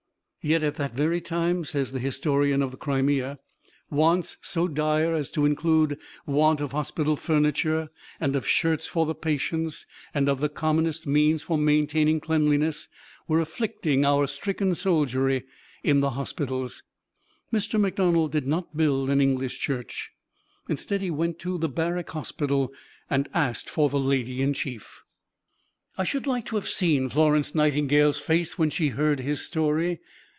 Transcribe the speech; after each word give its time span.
"Yet, 0.43 0.63
at 0.63 0.73
that 0.77 0.95
very 0.95 1.21
time," 1.21 1.65
says 1.65 1.91
the 1.91 1.99
historian 1.99 2.63
of 2.63 2.71
the 2.71 2.77
Crimea, 2.77 3.37
"wants 3.91 4.37
so 4.41 4.67
dire 4.67 5.13
as 5.13 5.29
to 5.29 5.45
include 5.45 5.99
want 6.25 6.59
of 6.61 6.71
hospital 6.71 7.15
furniture 7.15 7.91
and 8.19 8.35
of 8.35 8.47
shirts 8.47 8.87
for 8.87 9.05
the 9.05 9.13
patients, 9.13 9.85
and 10.15 10.27
of 10.27 10.39
the 10.39 10.49
commonest 10.49 11.05
means 11.05 11.43
for 11.43 11.59
maintaining 11.59 12.19
cleanliness, 12.19 12.87
were 13.27 13.39
afflicting 13.39 14.03
our 14.03 14.25
stricken 14.25 14.73
soldiery 14.73 15.43
in 15.83 15.99
the 15.99 16.09
hospitals." 16.17 16.81
Mr. 17.53 17.79
McDonald 17.79 18.31
did 18.31 18.47
not 18.47 18.75
build 18.75 19.11
an 19.11 19.21
English 19.21 19.59
church; 19.59 20.09
instead, 20.67 21.01
he 21.01 21.11
went 21.11 21.37
to 21.37 21.59
the 21.59 21.69
Barrack 21.69 22.09
Hospital 22.09 22.73
and 23.11 23.29
asked 23.35 23.69
for 23.69 23.89
the 23.89 23.99
Lady 23.99 24.41
in 24.41 24.55
Chief. 24.55 25.03
I 25.99 26.03
should 26.03 26.25
like 26.25 26.47
to 26.47 26.55
have 26.55 26.67
seen 26.67 27.09
Florence 27.09 27.53
Nightingale's 27.53 28.17
face 28.17 28.57
when 28.57 28.71
she 28.71 28.87
heard 28.87 29.19
his 29.19 29.41
story. 29.45 29.99